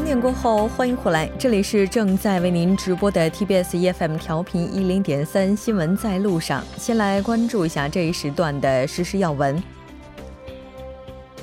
[0.00, 6.64] 整点过后，欢迎回来，这里是正在为您直播的 TBS EFM 调频一零点三新闻在路上。
[6.78, 9.62] 先来关注一下这一时段的实时要闻。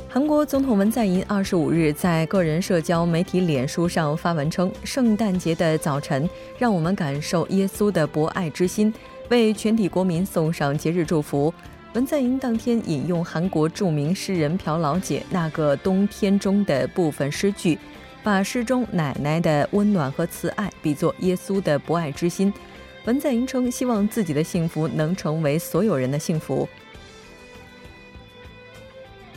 [0.10, 6.28] 韩国总统文在寅二十五日在个人社交媒体脸书上发文称：“圣诞节的早晨，
[6.58, 8.92] 让我们感受耶稣的博爱之心，
[9.30, 11.54] 为全体国民送上节日祝福。”
[11.94, 17.78] 文在寅当天引用韩国著名诗人朴老姐那个冬天中的部分诗句。
[18.28, 22.54] 把诗中奶奶的温暖和慈爱比作耶稣的博爱之心。
[23.06, 26.68] 文在寅称，希望自己的幸福能成为所有人的幸福。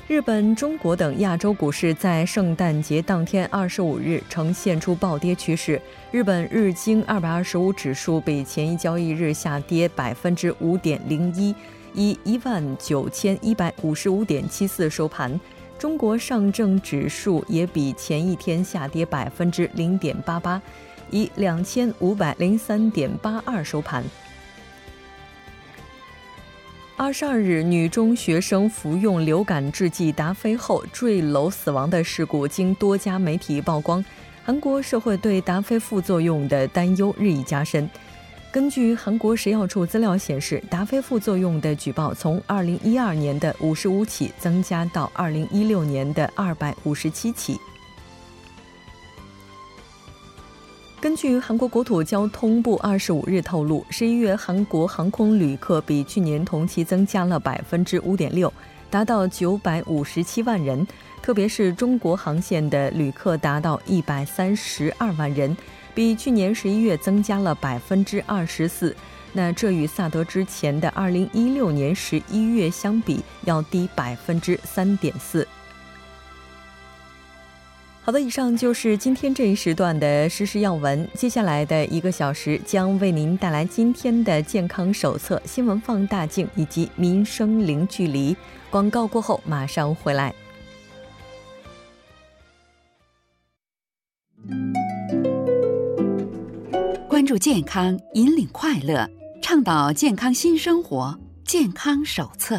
[0.09, 5.81] 日本、中国等亚洲股市在圣诞节当天二十五日呈现出暴跌趋势。
[6.11, 11.55] 日本日经二百二十五指数比前一交易日下跌百分之五点零一，
[11.95, 15.39] 以一万九千一百五十五点七四收盘。
[15.81, 20.61] 中国上证指数也比前一天下跌百分之零点八八，
[21.11, 24.05] 以两千五百零三点八二收盘。
[26.99, 34.05] 二十二日，女中学生服用流感制剂达菲后坠楼死亡的事故，经多家媒体曝光，
[34.45, 37.89] 韩国社会对达菲副作用的担忧日益加深。
[38.53, 47.57] 根据韩国食药处资料显示，达菲副作用的举报从2012年的55起增加到2016年的257起。
[51.01, 58.51] 根据韩国国土交通部25日透露，11月韩国航空旅客比去年同期增加了5.6%，
[58.91, 60.85] 达到957万人，
[61.23, 65.57] 特别是中国航线的旅客达到132万人。
[65.95, 68.95] 比去年十一月增加了百分之二十四，
[69.33, 75.47] 那这与萨德之前的二零一六年十一月相比要低百分之三点四。
[78.03, 81.07] 好的，以上就是今天这一时段的实时要闻。
[81.15, 88.35] 接下来的一个小时将为您带来今天的健康手册、新闻放大镜以及民生零距离。
[88.71, 90.35] 广告过后马上回来。
[97.21, 99.07] 关注健康，引领快乐，
[99.43, 101.15] 倡导健康新生活。
[101.45, 102.59] 健康手册。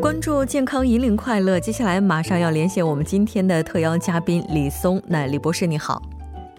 [0.00, 1.58] 关注健康，引领快乐。
[1.58, 5.02] 接下来马上要连线我们今天的特邀嘉宾李松。
[5.08, 6.00] 那李博士你好。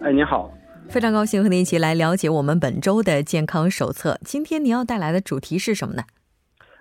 [0.00, 0.50] 哎，你好。
[0.90, 4.20] 非常高兴和您一起来了解我们本周的健康手册。
[4.26, 6.02] 今天您要带来的主题是什么呢？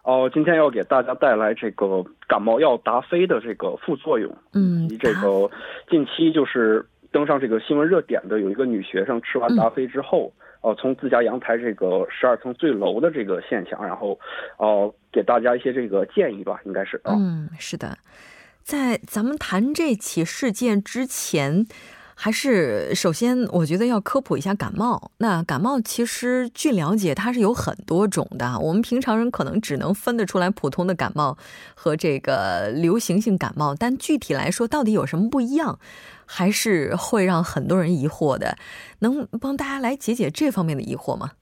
[0.07, 5.51] 哦，今天要给大家带来这个感冒药达菲的这个副作用，嗯，这个
[5.89, 10.31] 近期就是登上这个新闻热点的，有一个女学生吃完达菲之后，
[10.61, 14.17] 呃，从自家阳台这个十二层坠楼的这个现象，然后，
[14.57, 17.97] 哦，给大家一些这个建议吧，应该是，嗯，是的，
[18.63, 21.65] 在咱们谈这起事件之前。
[22.19, 25.11] 还是首先，我觉得要科普一下感冒。
[25.19, 28.57] 那感冒其实据了解，它是有很多种的。
[28.59, 31.37] 我们平常人可能只能分得出来普通的感冒
[31.75, 35.77] 和这个流行性感冒，但具体来说到底有什么不一样，
[36.25, 38.57] 还是会让很多人疑惑的。
[38.97, 41.33] 能帮大家来解解这方面的疑惑吗？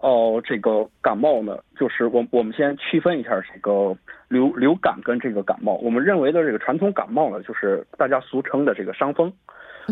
[0.00, 3.96] 哦，这个感冒呢，就是我我们先区分一下这个
[4.28, 5.76] 流流感跟这个感冒。
[5.82, 9.32] 我们认为的这个传统感冒呢，就是大家俗称的这个伤风。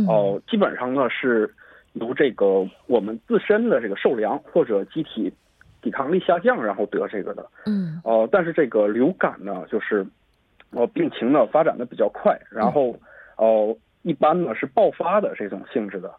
[0.08, 1.52] 哦，基本上呢是
[1.92, 5.32] 由这个我们自身的这个受凉或者机体
[5.82, 7.46] 抵抗力下降，然后得这个的。
[7.66, 8.00] 嗯。
[8.04, 10.06] 哦，但是这个流感呢，就是
[10.70, 12.98] 呃病情呢发展的比较快，然后
[13.36, 16.10] 哦一般呢是爆发的这种性质的。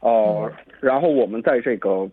[0.00, 0.50] 哦，
[0.80, 2.10] 然后我们在这个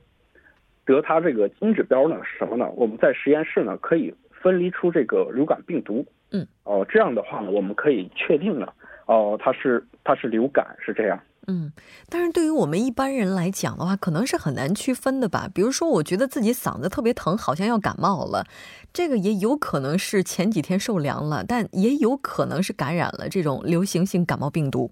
[0.86, 2.70] 得它这个基因指标呢是什么呢？
[2.76, 6.06] 我们在实验室呢可以分离出这个流感病毒。
[6.32, 6.46] 嗯。
[6.66, 8.72] 哦，这样的话呢，我们可以确定呢。
[9.10, 11.20] 哦，它是它是流感，是这样。
[11.48, 11.72] 嗯，
[12.10, 15.50] 但是对于我们一般人来讲的话，可能是很难区分的吧。
[15.52, 18.46] 比如说，我觉得自己嗓子特别疼，好像要感冒了，
[18.94, 24.92] 这个也有可能是前几天受凉了，但也有可能是感染了这种流行性感冒病毒。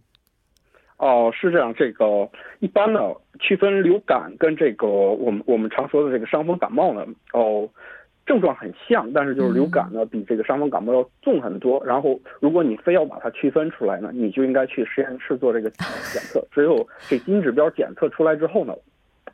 [0.97, 1.71] 哦，是这样。
[1.75, 2.27] 这个
[2.57, 2.99] 一般呢，
[3.39, 7.69] 区分流感跟这个我们我们常说的这个伤风感冒呢，哦。
[8.27, 11.83] 症状很像，但是就是流感呢，比这个伤风感冒要重很多。
[11.83, 15.87] 然后，如果你非要把它区分出来呢，你就应该去实验室做这个检
[16.23, 16.45] 测。
[16.51, 18.73] 只有这基因指标检测出来之后呢，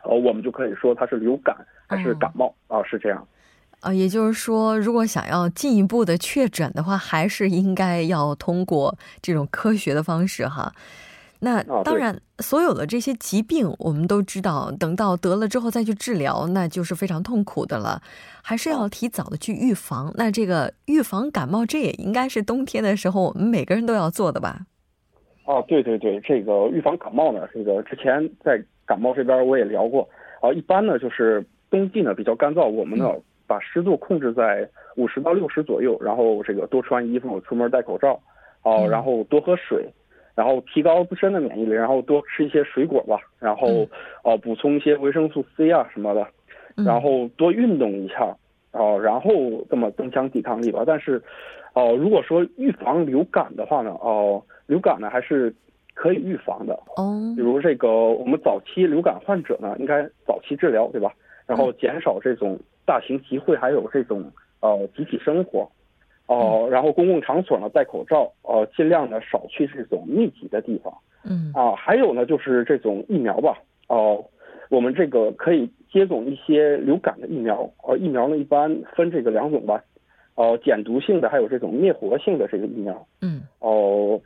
[0.04, 1.56] 呃，我们就可以说它是流感
[1.88, 2.81] 还是感冒啊？
[2.84, 3.28] 是这样。
[3.81, 10.72] 啊，也就是说，如果想要进一步的确诊的话，还是应该要通过这种科学的方式哈。
[11.44, 18.01] 那当然，所有的这些疾病我们都知道，等到得了之后再去治疗，那就是非常痛苦的了。
[18.42, 20.13] 还是要提早的去预防。
[20.16, 24.62] 那这个预防感冒，这也应该是冬天的时候我们每个人都要做的吧？
[25.45, 30.07] 哦，对对对，这个预防感冒呢，这个之前在感冒这边我也聊过。
[30.42, 33.12] 啊，一般呢就是冬季呢比较干燥，我们呢
[33.45, 38.18] 把湿度控制在五十到六十左右，然后这个多穿衣服，出门戴口罩，
[38.62, 39.86] 哦，然后多喝水。
[40.35, 43.88] 然后提高自身的免疫力，然后多吃一些水果吧，然后
[44.24, 46.25] 哦补充一些维生素 C 啊什么的，
[46.85, 48.35] 然后多运动一下，
[48.71, 49.31] 哦，然后
[49.69, 50.83] 这么增强抵抗力吧。
[50.85, 51.21] 但是，
[51.74, 55.53] 哦，如果说预防流感的话呢，哦，流感呢还是
[55.94, 56.74] 可以预防的。
[56.97, 61.13] 哦，比如这个我们早期流感患者呢，应该早期治疗，对吧？
[61.45, 64.31] 然后减少这种大型集会，还有这种
[64.62, 65.69] 呃集体生活。
[66.25, 70.93] 哦，然后公共场所呢戴口罩，呃，尽量呢少去这种密集的地方。
[71.25, 73.57] 嗯啊，还有呢就是这种疫苗吧。
[73.89, 74.23] 哦，
[74.69, 77.69] 我们这个可以接种一些流感的疫苗。
[77.83, 79.83] 呃，疫苗呢一般分这个两种吧。
[80.35, 83.05] 哦，减毒性的还有这种灭活性的这个疫苗。
[83.21, 83.41] 嗯。
[83.59, 84.19] 哦，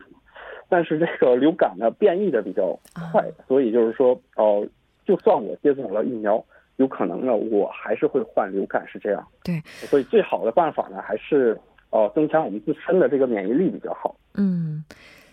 [0.69, 2.79] 但是这个流感呢变异的比较
[3.11, 4.65] 快，所以就是说，哦，
[5.03, 6.43] 就算我接种了疫苗，
[6.75, 9.27] 有可能呢我还是会患流感，是这样。
[9.43, 9.59] 对。
[9.65, 11.59] 所以最好的办法呢还是。
[11.89, 14.15] 哦，增强我们自身的这个免疫力比较好。
[14.35, 14.83] 嗯，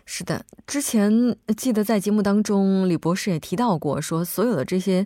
[0.07, 5.05] 是的，之前记得在节目当中，李博士也提到过，说所有的这些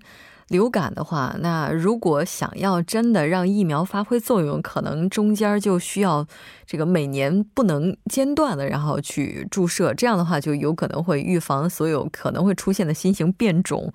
[0.48, 6.26] 流感的话，那如果想要真的让疫苗发挥作用，可能中间就需要
[6.66, 13.90] 这个每年不能间断的，然后去注射，这样的话就有可能会预防所有可能会出现的新型变种。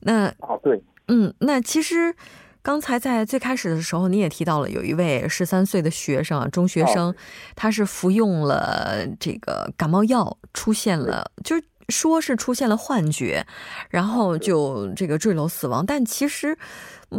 [0.00, 2.14] 那哦，对，嗯，那其实。
[2.62, 7.12] 刚才在最开始的时候，你也提到了有一位十三岁的学生啊，中学生，
[7.56, 13.44] 他是服用了这个感冒药，出现了，就是说是出现了幻觉，
[13.90, 15.84] 然后就这个坠楼死亡。
[15.84, 16.56] 但其实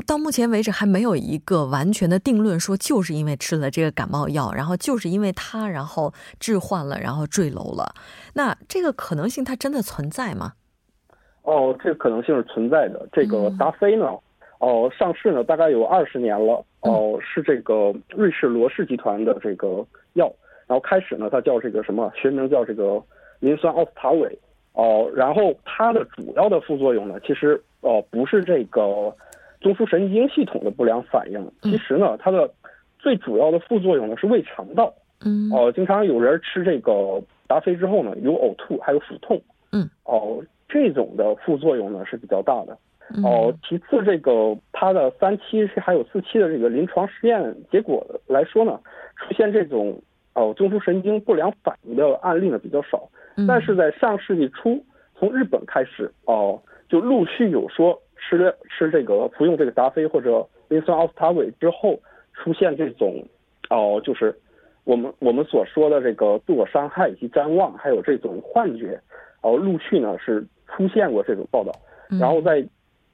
[0.07, 7.93] 到目前为止还没有一个完全的定论，说就是因为吃了这个感冒药，然后就是因为他然后致幻了，然后坠楼了。
[8.35, 10.53] 那这个可能性它真的存在吗？
[11.41, 13.05] 哦，这个可能性是存在的。
[13.11, 14.05] 这个达菲呢？
[14.63, 16.63] 哦，上市呢大概有二十年了。
[16.79, 20.31] 哦，是这个瑞士罗氏集团的这个药。
[20.67, 23.01] 然后开始呢，它叫这个什么学名叫这个
[23.41, 24.39] 磷酸奥司他韦。
[24.71, 29.13] 哦，然后它的主要的副作用呢，其实哦不是这个
[29.59, 31.51] 中枢神经系统的不良反应。
[31.61, 32.49] 其实呢，它的
[32.97, 34.93] 最主要的副作用呢是胃肠道。
[35.25, 35.51] 嗯。
[35.51, 39.41] 哦，经常有人吃这个达菲之后呢，有呕吐，还有腹痛。
[39.73, 39.89] 嗯。
[40.05, 42.77] 哦，这种的副作用呢是比较大的。
[43.21, 48.79] 哦，其次，这个它的三期还有四期的这个临床实验结果来说呢，
[49.15, 50.01] 出现这种
[50.33, 53.07] 哦中枢神经不良反应的案例呢比较少。
[53.47, 54.83] 但是在上世纪初，
[55.15, 61.99] 从日本开始哦，就陆续有说吃了吃这个服用这个达菲或者磷酸奥司他韦之后
[62.33, 63.23] 出现这种
[63.69, 64.35] 哦，就是
[64.85, 68.99] 我们我们所说的这个自我伤害以及谵妄，还有这种幻觉，
[69.41, 71.71] 哦，陆续呢是出现过这种报道，
[72.19, 72.65] 然后在。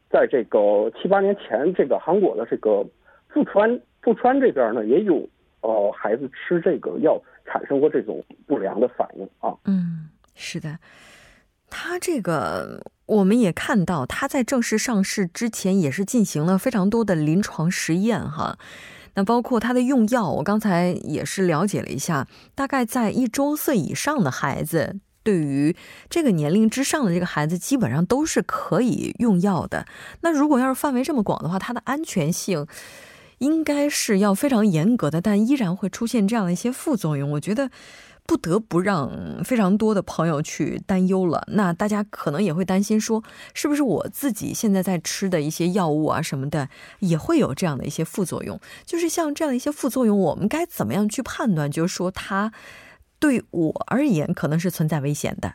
[0.10, 2.84] 在这个七八年前，这个韩国的这个
[3.28, 5.28] 富川富川这边呢，也有
[5.62, 9.54] 呃孩子吃这个药产生过这种不良的反应啊。
[9.66, 10.80] 嗯，是的，
[11.70, 18.58] 他这个我们也看到，他在正式上市之前也是进行了非常多的临床实验哈。
[19.16, 25.00] 那包括他的用药，我刚才也是了解了一下，大概在一周岁以上的孩子。
[25.24, 25.76] 对于
[26.10, 29.86] 这个年龄之上的这个孩子，基本上都是可以用药的。
[30.22, 32.66] 那如果要是范围这么广的话，它的安全性
[33.40, 37.32] 应该是要非常严格的，但依然会出现这样的一些副作用。
[37.32, 37.70] 我觉得
[38.26, 41.44] 不得不让非常多的朋友去担忧了。
[41.48, 43.24] 那大家可能也会担心说，
[43.54, 48.60] 是不是我自己现在在吃的一些药物啊什么的，也会有这样的一些副作用？
[48.86, 51.70] 就是像这样的一些副作用，我们该怎么样去判断？
[51.70, 52.52] 就是说它。
[53.20, 55.54] 对我而言，可能是存在危险的。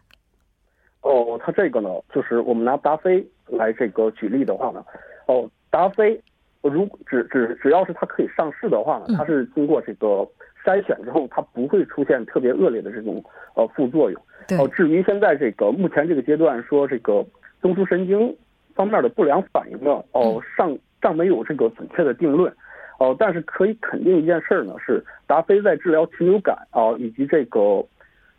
[1.01, 4.85] 哦，它这个呢，就是我们拿达菲来这个举例的话呢，
[5.27, 6.21] 哦，达菲
[6.63, 10.27] 如只只只要是它可以上市的话呢，它是经过这个
[10.65, 13.23] 筛选之后，它不会出现特别恶劣的这种
[13.55, 14.23] 呃副作用。
[14.59, 17.25] 哦，至于现在这个目前这个阶段说这个
[17.61, 18.35] 中枢神经
[18.75, 22.55] 方面的不良反应呢，哦，尚尚没有这个准确的定论。
[22.99, 27.85] 哦，但是可以肯定一件事呢，是达菲在治疗禽流感啊，以及这个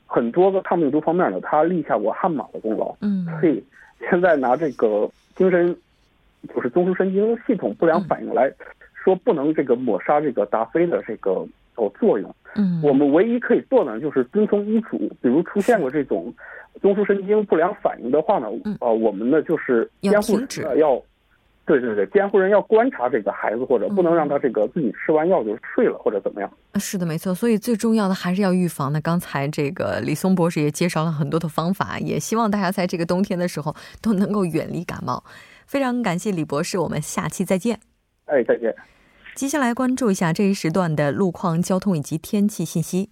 [0.06, 2.96] 很多个抗病毒方面呢，他立下过汗马的功劳。
[3.02, 3.62] 嗯，所以
[4.10, 5.76] 现在拿这个精神，
[6.54, 8.50] 就是中枢神经系统不良反应来
[8.94, 11.46] 说，不能这个抹杀这个达菲的这个
[11.76, 12.34] 哦作用。
[12.56, 16.34] 嗯，我们唯一可以做的就是遵从医嘱，比如出现过这种
[16.82, 18.48] 中枢神经不良反应的话呢，
[18.80, 21.02] 呃，我们呢就是监护人要。
[21.66, 26.52] 对对对，监护人要观察这个孩子，或者不能让他这个自己吃完药就睡了，或者怎么样。
[26.76, 27.34] 是的，没错。
[27.34, 28.94] 所以最重要的还是要预防。
[28.94, 35.24] 那刚才这个李松博士也介绍了很多的方法，也希望大家在这个冬天的时候都能够远离感冒。
[35.66, 37.80] 非常感谢李博士，我们下期再见。
[38.26, 38.76] 哎，再见。
[39.34, 43.10] 接下来关注一下这一时段的路况、交通以及天气信息。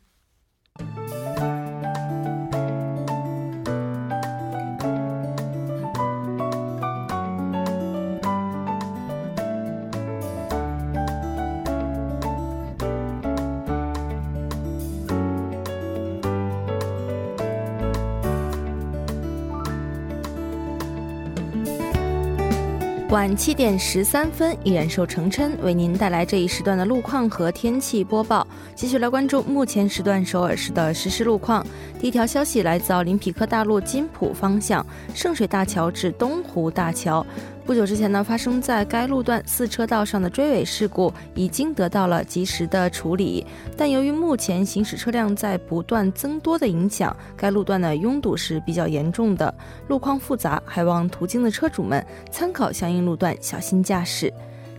[23.13, 28.47] 晚七点十三分，依然受成琛为您带来这一时段的路况和天气播报。
[28.73, 31.63] 继续来关注目前时段首尔市的实时路况。
[31.99, 37.23] 第一条消息来自奥林匹克大陆金浦方向圣水大桥至东湖大桥。
[37.65, 43.45] 不久之前呢，发生在该路段四车道上的追尾事故已经得到了及时的处理，
[43.77, 49.53] 但由于目前行驶车辆在不断增多的影响，该路段的拥堵是比较严重的，
[49.87, 54.31] 路况复杂，还望途经的车主们参考相应路段，小心驾驶。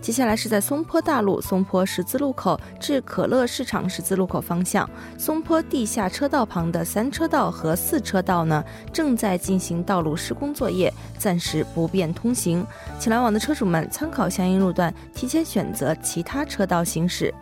[0.05, 12.63] 接下来是在松坡大路松坡十字路口至可乐市场十字路口方向，松坡地下车道旁的三车道和四车道呢，正在进行道路施工作业，暂时不便通行，
[12.99, 17.33] 请来往的车主们参考相应路段，提前选择其他车道行驶。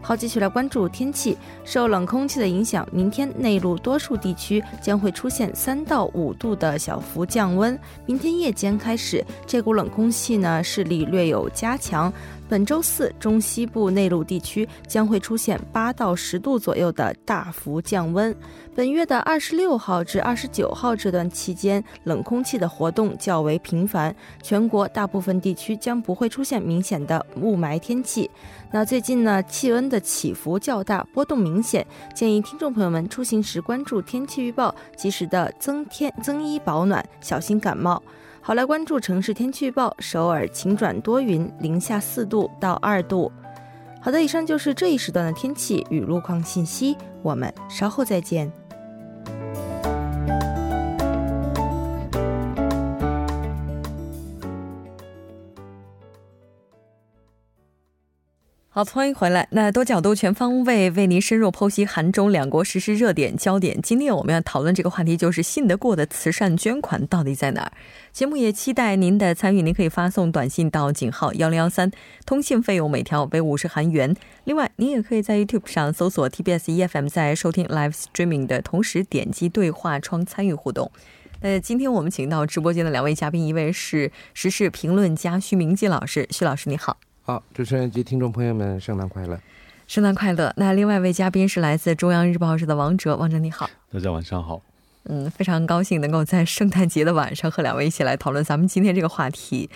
[0.00, 1.36] 好，继续来关注天气。
[1.64, 7.78] 受冷空气的影响，明天内陆多数地区将会出现三到五度的小幅降温。
[8.06, 12.12] 明天夜间开始，这股冷空气呢势力略有加强。
[12.48, 18.34] 本周四，中西部内陆地区将会出现八到十度左右的大幅降温。
[18.74, 28.30] 本月的二十六号至二十九号这段期间，冷空气的活动较为频繁，全国大部分地区将不会出现明显的雾霾天气。
[28.70, 38.02] 那最近呢，气温的起伏较大，波动明显，建议听众朋友们出行时关注天气预报，及时的增添增衣保暖，小心感冒。
[38.48, 43.30] 好，来关注城市天气预报：首尔晴转多云，零下四度到二度。
[44.00, 48.50] 好的，以上就是这一时段的天气与路况信息，我们稍后再见。
[58.78, 59.48] 好，欢迎回来。
[59.50, 63.82] 那多角度、全方位为您深入剖析韩中两国实时热点焦点。
[63.82, 67.72] 今天我们要讨论这个话题，就是信得过的慈善捐款到底在哪儿？
[68.12, 71.90] 节目也期待您的参与，您可以发送短信到井号幺零幺三，
[72.24, 74.14] 通信费用每条为五十韩元。
[74.44, 80.88] 另外，您也可以在 YouTube 上搜索 TBS EFM，在收听 Live Streaming 的同时点击对话窗参与互动。
[81.40, 86.96] 那今天我们请到直播间的两位嘉宾，一位是时事评论家徐明基老师，徐老师你好。
[87.28, 89.38] 好，主持人及听众朋友们，圣诞快乐！
[89.86, 90.50] 圣诞快乐！
[90.56, 94.62] 那另外一位嘉宾是来自中央日报社的王哲，王哲你好，大家晚上好。
[95.04, 99.68] 嗯，非常高兴能够在圣诞节的晚上和两位一起来讨论咱们今天这个话题。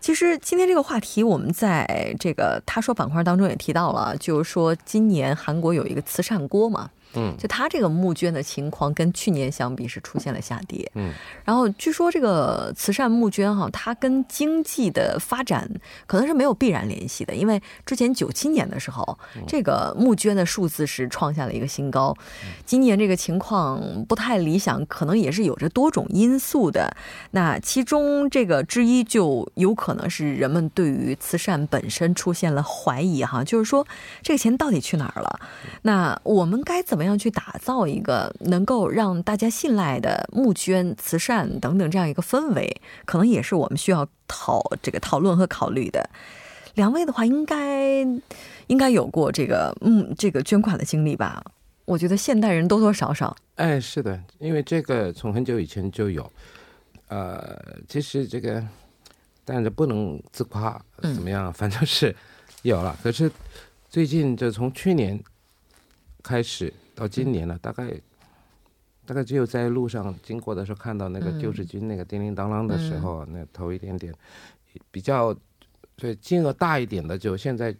[0.00, 6.90] 其实今天这个话题，我们在这个他说板块当中也提到了，就是说今年韩国有一个慈善锅嘛。
[7.14, 10.90] 嗯，就他这个募捐的情况跟去年相比是出现了下跌。
[10.94, 11.12] 嗯，
[11.44, 15.68] 然后据说这个慈善募捐哈，它跟经济的发展
[16.06, 22.14] 可能是没有必然联系的，因为之前九七年的时候，这个募捐的数字是创下了一个新高。
[22.66, 26.94] 今年这个情况不太理想，可能也是有着多种因素的。
[27.30, 33.86] 那其中这个之一就有可能是人们对于慈善本身出现了怀疑哈，就是说
[34.22, 35.40] 这个钱到底去哪儿了？
[35.82, 36.97] 那我们该怎么？
[36.98, 46.10] 怎么样去打造一个能够让大家信赖的募捐、慈善等等这样一个氛围，可能也是我们需要讨这个讨论和考虑的。
[46.74, 48.00] 两位的话，应该
[48.66, 51.40] 应该有过这个嗯这个捐款的经历吧？
[51.84, 53.36] 我觉得现代人多多少少。
[53.54, 56.28] 哎，是的，因为这个从很久以前就有。
[57.06, 57.56] 呃，
[57.88, 58.66] 其实这个，
[59.44, 61.52] 但是不能自夸，怎么样？
[61.52, 62.12] 反正是
[62.62, 62.98] 有了。
[63.04, 63.30] 可是
[63.88, 65.16] 最近就从去年
[66.24, 66.74] 开始。
[66.98, 67.92] 到今年了，大概
[69.06, 74.12] 大概只有在路上经过的时候看到那个救世军那个叮叮当啷的时候，那投一点点，
[74.90, 75.32] 比较
[75.94, 77.72] 对金额大一点的，就现在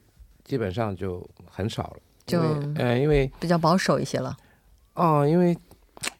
[0.44, 1.96] 基本上就很少了。
[2.26, 2.40] 就
[2.76, 4.36] 嗯，因为比较保守一些了。
[4.94, 5.58] 哦，因为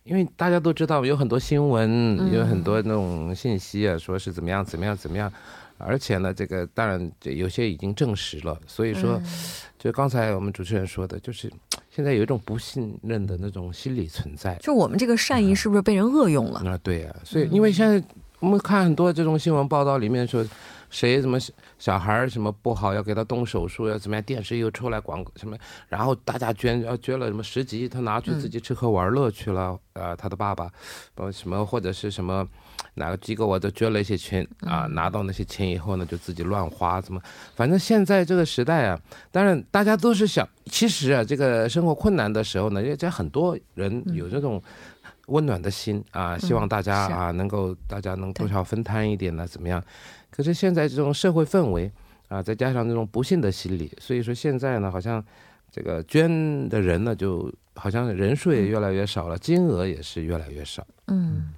[0.02, 5.32] 因为大家都知道有很多新闻，有很多那种信息啊，说是怎么样怎么样怎么样，
[5.78, 9.22] 而且呢，这个当然有些已经证实了，所以说，
[9.78, 11.48] 就刚才我们主持人说的，就是。
[11.98, 14.54] 现在有一种不信任的那种心理存在。
[14.60, 16.62] 就我们这个善意是不是被人恶用了？
[16.64, 18.00] 那，对呀，所以因为现在
[18.38, 20.46] 我们看很多这种新闻报道里面说。
[20.90, 21.38] 谁什么
[21.78, 24.22] 小孩什么不好要给他动手术要怎么样？
[24.22, 25.54] 电视又出来广什么？
[25.86, 29.78] 然后大家捐要捐了什么十几亿，他拿去自己吃喝玩乐去了。
[29.92, 30.70] 呃，他的爸爸，
[31.16, 32.48] 呃什么或者是什么
[32.98, 37.20] 哪个机构我都捐了一些钱啊，拿到那些钱以后呢，就自己乱花，怎么？
[37.54, 39.00] 反正现在这个时代啊，
[39.30, 44.62] 当然大家都是想，其实啊，这个生活困难的时候呢，也在很多人有这种
[45.28, 49.82] 温暖的心啊，希望大家啊能够大家能多少分摊一点呢，怎么样？
[50.30, 51.90] 可是现在这种社会氛围
[52.28, 55.24] 啊，再加上这种不幸的心理，所以说现在呢，好像
[55.70, 60.86] 这个捐的人呢，就好像人数也越来越少了，金额也是越来越少。
[61.06, 61.48] 嗯，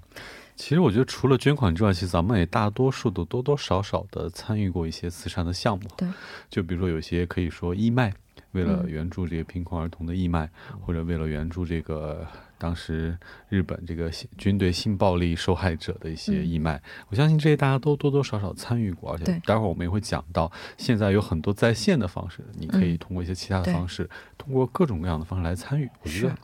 [0.61, 5.89] 其实我觉得除了捐款之外，其实咱们也大多数都多多少少的参与过一些慈善的项目。
[5.97, 6.07] 对，
[6.51, 8.13] 就比如说有些可以说义卖，
[8.53, 10.49] 为了援助这个贫困儿童的义卖，
[10.81, 12.27] 或者为了援助这个。
[12.61, 13.17] 当时
[13.49, 16.79] 日本这个军队性暴力受害者的一些义卖，
[17.09, 25.89] 我相信这些大家都多多少少参与过，而且待会儿我们也会讲到，现在有很多在线的方式，你可以通过一些其他的方式，通过各种各样的方式来参与。
[26.03, 26.37] 我觉得，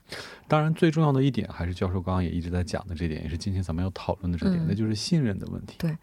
[0.49, 5.75] 当然最重要的一点还是教授刚刚也一直在讲的这点，也是今天咱们要讨论的这点，那就是信任的问题。
[5.77, 5.95] 对，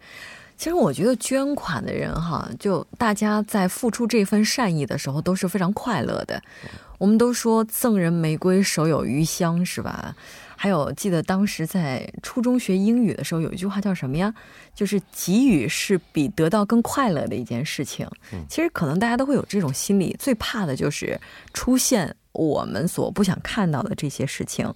[0.56, 6.40] 其实我觉得捐款的人哈，就大家在付出这份善意的时候都是非常快乐的。
[6.98, 10.14] 我们都说赠人玫瑰，手有余香，是吧？
[10.56, 14.32] 还有，记得当时在初中学英语的时候，有一句话叫什么呀？
[14.74, 18.08] 就是给予是比得到更快乐的一件事情。
[18.48, 21.20] 其实，可能大家都会有这种心理，最怕的就是
[21.52, 22.14] 出现。
[22.34, 24.70] 我们所不想看到的这些事情，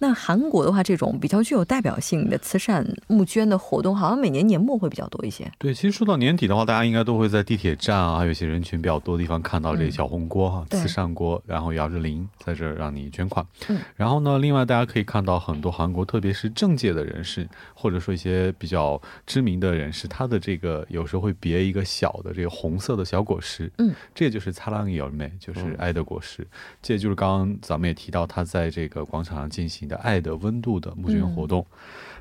[0.00, 5.50] 那韩国的话，这种比较具有代表性的慈善募捐的活动，好像每年年末会比较多一些。
[5.56, 13.46] 对，其实说到年底的话，大家应该都会在地铁站啊，还有一些人群比较多的地方看到这小红锅哈，慈善锅，然后摇着铃在这儿让你捐款。
[13.68, 13.78] 嗯。
[13.94, 23.70] 然后呢，另外大家可以看到很多韩国，特别是政界的人士，或者说一些比较知名的人士，他的这个有时候会别一个小的这个红色的小果实。
[23.78, 23.94] 嗯。
[24.12, 26.44] 这就是擦浪摇妹，就是爱的果实。
[26.82, 27.03] 这。
[27.04, 31.66] 就是刚刚咱们也提到，他在这个广场上进行的“爱的温度”的募捐活动。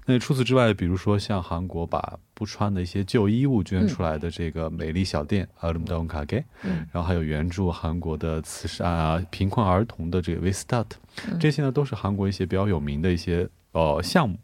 [0.06, 6.44] 那除此之外，比如说像韩国把不穿的一些旧衣物捐出来的这个美丽小店阿鲁东卡给，
[6.92, 10.88] 然后还有援助韩国的慈善啊贫困儿童的这个 Vistart，
[11.40, 14.38] 这些呢都是韩国一些比较有名的一些呃项目。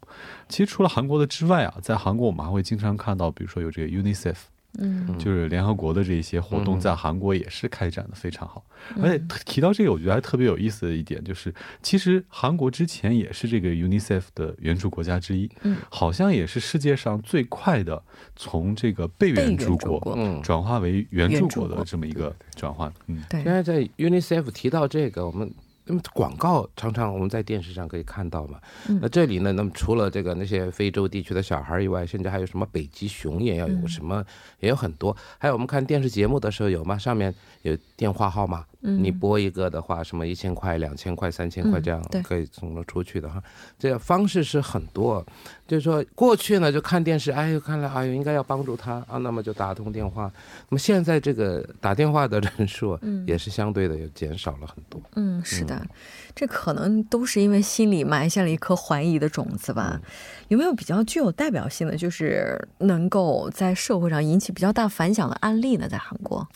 [0.48, 4.36] 其实除了韩国的之外啊，在韩国我们还会经常看到，比如说有这个 UNICEF。
[4.78, 8.64] 嗯，就是联合国的这些活动在韩国也是开展的非常好，
[9.02, 11.52] 而且提到这个，我觉得还特别有意思的一点就是，
[11.82, 18.00] 其实韩国之前也是这个 UNICEF 的援助国家之一，嗯，好像也是世界上最快的
[18.36, 22.92] 从这个被援助国转化为援助国的这么一个转换。
[23.08, 23.42] 嗯，对。
[23.42, 25.52] 现在在 UNICEF 提到这个，我们。
[25.84, 28.60] 那么广告常常我们在电视上可以看到嘛？
[29.00, 29.52] 那这里呢？
[29.52, 34.24] 那么除了这个那些非洲地区的小孩以外，甚至还有什么北极熊也要有什么
[34.60, 35.16] 也有很多。
[35.38, 36.96] 还有我们看电视节目的时候有吗？
[36.96, 38.64] 上面有电话号码。
[38.80, 43.42] 你拨一个的话，什么一千块、两千块、三千块这样可以送了出去的哈。
[43.78, 45.22] 这个方式是很多，
[45.68, 50.32] 就是说过去呢就看电视，哎呦看了哎呦应该要帮助他啊，那么就打通电话。
[50.70, 54.98] 那么现在这个打电话的人数也是相对的又减少了很多。
[55.16, 55.86] 嗯，是的，
[56.34, 60.00] 这可能都是因为心里埋下了一颗怀疑的种子吧。
[60.48, 65.86] 有没有比较具有代表性的，就是能够在社会上引起比较大反响的案例呢？
[65.86, 66.48] 在韩国，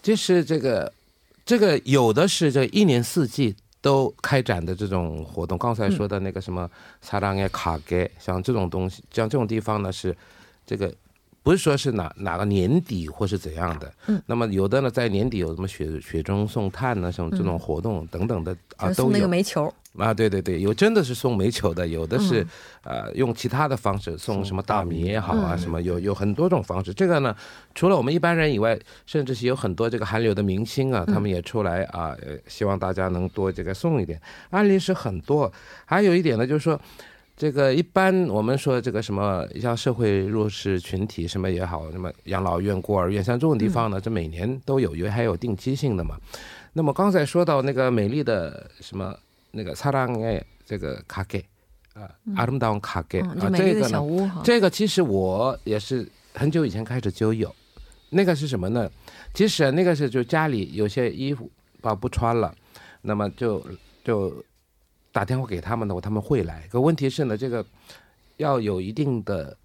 [0.00, 0.92] 就是这个。
[1.44, 10.16] 这个有的是这一年四季都开展的这种活动，刚才说的那个什么萨拉耶卡给，像这种东西，像这种地方呢是
[10.66, 10.94] 这个。
[11.44, 18.94] 不是说是哪哪个年底或是怎样的，嗯，那么有的呢，在年底有什么雪雪中送炭呢，什么这种活动等等的啊，都有。
[18.94, 22.44] 送那个煤球啊，对对对，有真的是送煤球的，有的是
[22.82, 26.94] 呃用其他的方式送什么大米也好啊，什么有有很多种方式。
[26.94, 27.36] 这个呢，
[27.74, 32.16] 除了我们一般人以外，甚至是有很多这个韩流的明星啊，他们也出来啊，
[32.48, 34.18] 希望大家能多这个送一点。
[34.48, 35.52] 案例是很多，
[35.84, 36.80] 还有一点呢，就是说。
[37.36, 46.16] 这个一般我们说这个什么像社会弱势群体什么也好，什么养老院、孤儿院，像这种地方呢，这每年都有，因为还有定期性的嘛。
[46.74, 49.16] 那么刚才说到那个美丽的什么
[49.50, 51.44] 那个擦浪哎，这个卡给
[51.94, 57.52] 啊，阿姆达旺卡给啊，这个呢，这个其实我也是很久以前开始就有。
[58.10, 58.88] 那个是什么呢？
[59.32, 62.54] 其实那个是就家里有些衣服把不穿了，
[63.02, 63.60] 那么就
[64.04, 64.32] 就。
[65.14, 66.66] 打电话给他们的话，他们会来。
[66.68, 67.64] 可问题是呢，这个
[68.38, 69.56] 要有一定的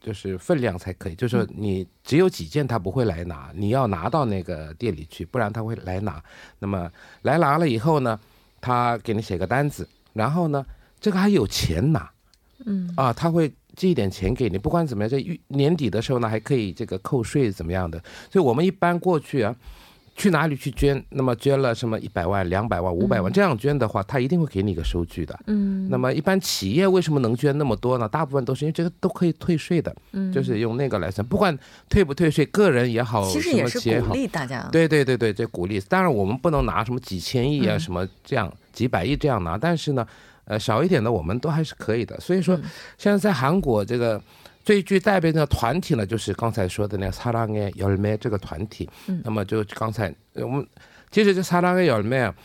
[0.00, 1.14] 就是分量才可以。
[1.16, 3.50] 就是说，你只有几件，他不会来拿。
[3.52, 6.22] 你要拿到那个店里去，不然他会来拿。
[6.60, 6.88] 那么
[7.22, 8.16] 来拿了以后呢，
[8.60, 10.64] 他给你写个单子，然后呢，
[11.00, 12.08] 这个还有钱拿，
[12.64, 19.56] 嗯啊，他会寄一点钱给你，不管怎么样，在年底的时候呢，还可以这个扣税怎么样的，所以我们一般过去啊。
[20.22, 21.04] 去哪里去捐？
[21.08, 25.36] 那么捐了什么一百万、两百万、五百万这样捐的话，他一定会给你一个收据的。
[25.48, 25.88] 嗯。
[25.90, 28.08] 那么一般企业为什么能捐那么多呢？
[28.08, 29.92] 大部分都是因为这个都可以退税的。
[30.12, 30.32] 嗯。
[30.32, 31.58] 就是用那个来算，不管
[31.88, 34.68] 退不退税，个人也好，其实也是鼓励大家。
[34.70, 35.80] 对对对对，这鼓励。
[35.80, 40.06] 当然我们不能拿什么几千亿啊，什么这样几百亿这样拿，但是呢，
[40.44, 42.20] 呃，少一点的我们都还是可以的。
[42.20, 42.56] 所以说，
[42.96, 44.22] 现在在韩国这个。
[44.63, 48.89] 最具代表的团体呢，就是刚才说的那个사랑의열매这个团体。
[49.07, 49.21] 嗯。
[49.23, 50.67] 那么就刚才我们
[51.09, 52.35] 其实这사랑의열매啊，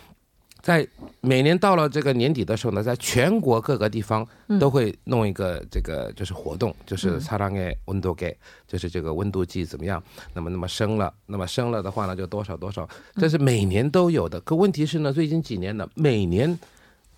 [0.60, 0.86] 在
[1.20, 4.24] 每年到了这个年底的时候呢，在全国各个地方
[4.60, 8.36] 都会弄一个这个就是活动，就是사랑의온도计，
[8.68, 10.00] 就是这个温度计怎么样？
[10.32, 14.40] 那么那么升了，那么升了的话呢，就多少多少，这是每年都有的。
[14.42, 16.56] 可问题是呢，最近几年呢，每年。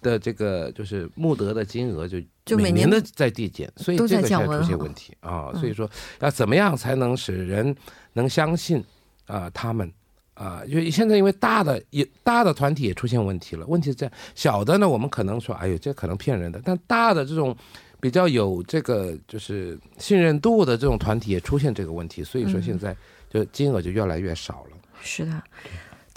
[0.02, 5.52] 的这个就是募得的金额就就每年的在递减，所以这个才出现问题啊。
[5.54, 7.76] 所以说要怎么样才能使人
[8.14, 8.84] 能相信
[9.28, 9.92] 啊他们
[10.34, 10.62] 啊？
[10.68, 13.66] 因为现在因为大的也大的团体也出现问题了。
[13.68, 17.56] 问题是这样，小的呢我们可能说哎呦这可能骗人的，但大的这种
[18.00, 22.96] 比较有这个就是信任度的这种团体也出现这个问题，所以说现在
[23.30, 24.78] 就金额就越来越少了。
[25.02, 25.44] 是的。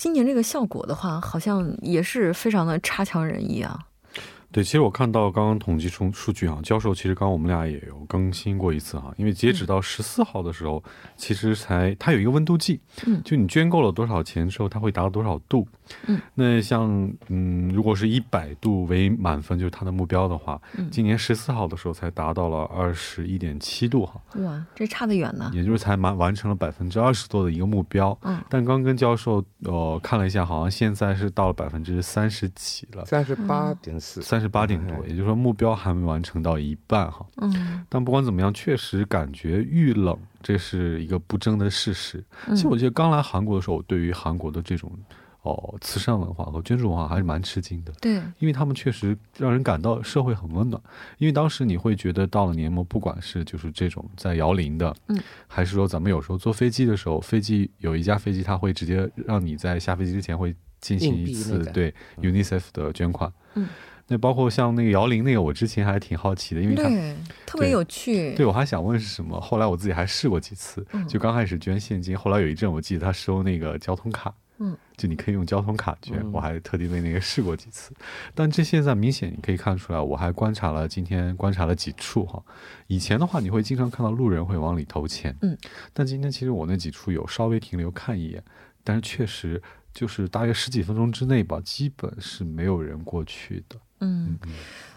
[0.02, 3.78] 今年这个效果的话，好像也是非常的差强人意啊。
[4.52, 10.84] 对，其实我看到刚刚统计出数据啊，教授其实刚刚我们俩也有更新过一次哈，因为截止到十四号的时候，
[11.16, 15.66] 其实才它有一个温度计，嗯，就你捐够了多少钱之后，它会达到多少度，
[16.06, 34.41] 嗯，那像嗯，如果是一百度为满分，就是它的目标的话，嗯，今年十四号的时候才达到了二十一点七度哈，哇，这差得远呢，也就是才满完成了百分之二十多的一个目标，嗯，但刚跟教授呃看了一下，好像现在是到了百分之三十几了，三十八点四，三。
[34.42, 37.24] 是八点多，也就是说目标还没完成到一半哈。
[37.36, 42.22] 嗯，但不管怎么样，确实感觉遇冷，这是一个不争的事实。
[42.48, 44.92] 其实我觉得刚来韩国的时候，我对于韩国的这种
[45.42, 47.92] 哦慈善文化和捐助文化还是蛮吃惊的。
[48.00, 50.80] 对，因为他们确实让人感到社会很温暖。
[51.18, 63.32] 因为当时你会觉得到了年末，不管是就是这种在摇铃的，嗯，还是说咱们有时候坐飞机的时候，飞机有一架飞机，它会直接让你在下飞机之前会进行一次对 UNICEF 的捐款。
[63.54, 63.68] 嗯。
[64.12, 66.82] 那包括像那个摇铃那个，我之前还挺好奇的，因为它
[67.46, 68.34] 特别有趣。
[68.34, 77.94] 对，我还想问是什么，后来我自己还试过几次，就刚开始捐现金，后来有一阵我记得他收那个交通卡，嗯，就你可以用交通卡捐，我还特地为那个试过几次。
[78.34, 82.42] 但这现在明显你可以看出来，我还观察了今天观察了几处哈。
[82.88, 85.56] 以前的话你会经常看到路人会往里投钱，嗯，
[85.94, 88.44] 但今天其实我那几处有稍微停留看一眼，
[88.84, 89.62] 但是确实
[89.94, 93.76] 就是大约十几分钟之内吧，基本是没有人过去的。
[94.04, 94.36] 嗯，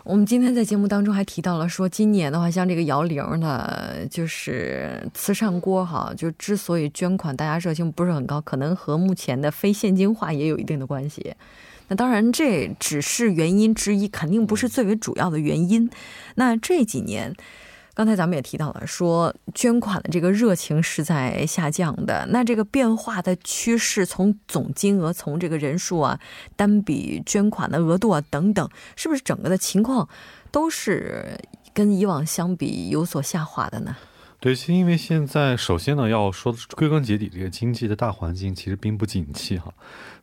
[0.04, 11.36] 我们今天在节目当中还提到了，说今年的话，像这个摇铃呢，就是慈善锅哈，就之所以捐款大家热情不是很高，可能和目前的非现金化也有一定的关系。
[11.88, 15.90] 那当然这只是原因之一，肯定不是最为主要的原因。
[16.34, 17.34] 那这几年。
[17.96, 22.28] 刚才咱们也提到了，说捐款的这个热情是在下降的。
[22.30, 26.20] 那这个变化的趋势，从总金额、从这个人数啊、
[26.58, 30.08] 单笔捐款的额度啊等等，是不是整个的情况
[30.52, 31.40] 都是
[31.74, 33.96] 跟以往相比有所下滑的呢？
[34.42, 39.74] 对，是因为现在首先呢，要说归根结底，这个经济的大环境其实并不景气哈。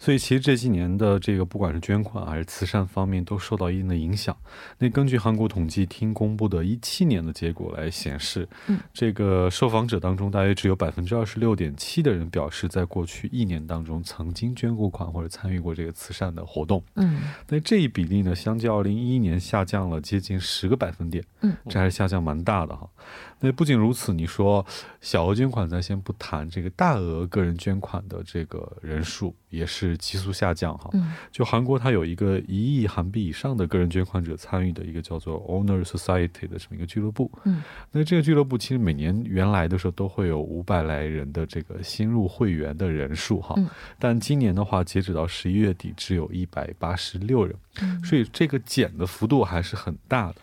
[0.02, 4.36] 所以其实这几年的这个不管是捐款还是慈善方面都受到一定的影响。
[4.78, 16.82] 那根据韩国统计厅公布的一七年的结果来显示，嗯，这个受访者当中大约只有百分之二十六点七的人表示在过去一年当中曾经捐过款或者参与过这个慈善的活动。
[16.96, 21.24] 嗯，那这一比例呢，相较二零一一年下降了接近十个百分点。
[21.42, 22.90] 嗯，这还是下降蛮大的哈。
[23.38, 24.66] 那不仅如此，你说
[25.00, 29.91] 小额捐款咱先不谈，这个大额个人捐款的这个人数也是。
[29.96, 30.90] 急速下降哈，
[31.30, 43.54] 就韩国它有一个一亿韩币以上的个人捐款者参与的一个叫做 Owner Society 的这么一个俱乐部，嗯，那这个俱乐部其实每年原来的时候都会有五百来人的这个新入会员的人数哈，
[43.98, 47.56] 但今年的话截止到十一月底只有一百八十六人，
[48.04, 50.36] 所以这个减的幅度还是很大的。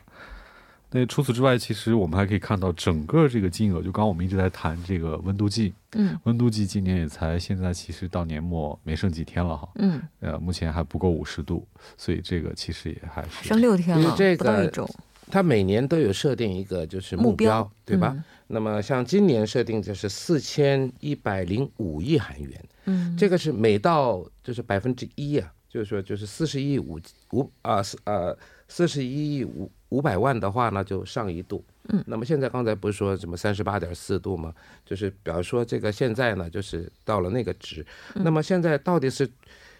[0.92, 14.90] 那除此之外，其实我们还可以看到整个这个金额，就刚刚我们一直在谈这个温度计，嗯，温度计今年也才现在其实到年末没剩几天了哈，嗯，呃，目前还不够五十度，所以这个其实也还是剩六天了，不到一周。
[15.32, 18.18] 它每年都有设定一个就是目标，对吧？
[18.48, 27.00] 那么像今年设定就是四千一百零五亿韩元，嗯，这个是每到就是百分之一啊，就是说就是四十亿五
[27.34, 28.36] 五啊四呃
[28.68, 31.64] 四十一亿五五百万的话呢，就上一度。
[31.90, 34.54] 嗯，那么现在刚才不是说什么三十八点四度吗？
[34.86, 37.86] 就是比方说这个现在呢，就是到了那个值。
[38.16, 39.30] 那么现在到底是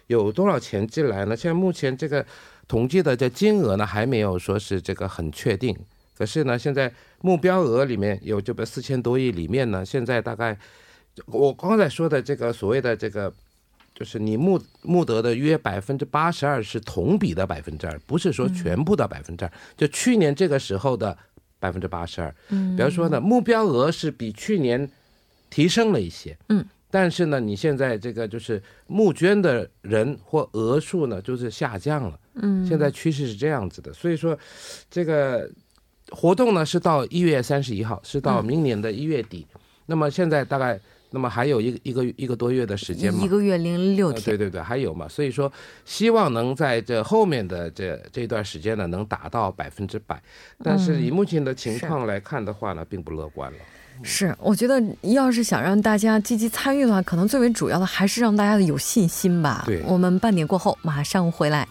[0.08, 1.36] 有多少钱进来呢？
[1.36, 2.24] 现在目前这个
[2.66, 5.76] 统计的这金额呢，还没有说是这个很确定。
[6.18, 10.58] 可是呢，现在目标额里面有这个四千多亿里面呢，现在大概
[11.26, 13.32] 我刚才说的这个所谓的这个。
[14.00, 19.52] 就是你募募得的约百分之八十二是同比的百分之二，不是说全部的百分之二。
[19.76, 21.14] 就去年这个时候的
[21.58, 22.34] 百分之八十二。
[22.48, 24.90] 嗯，比方说呢，目标额是比去年
[25.50, 26.34] 提升了一些。
[26.48, 32.18] 嗯，但是呢，你现在这个就是募捐的人或额数呢，就是下降了。
[32.36, 34.34] 嗯，现在趋势是这样子的，所以说
[34.90, 35.46] 这个
[36.08, 39.46] 活动呢是到一月三十一号，是到明年的一月底。
[39.84, 40.80] 那么现在大概。
[41.10, 43.24] 那么还有一个一个一个多月的时间嘛？
[43.24, 44.22] 一个月零六天。
[44.24, 45.08] 对对对，还有嘛？
[45.08, 45.52] 所以说，
[45.84, 50.22] 希望能在这后面的这这段时间呢，能达到百分之百。
[50.62, 53.58] 但是以目前的情况来看的话呢，并不乐观了。
[54.02, 59.64] 是，我觉得要是想让大家积极参与的话，可能最为主要的还是让大家的有信心吧。
[59.66, 61.68] 对，我们半点过后马上回来。